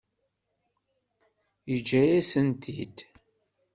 Yeǧǧa-yasent-t-id. 1.71 2.97